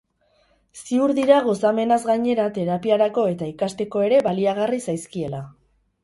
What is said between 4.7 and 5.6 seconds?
zaizkiela.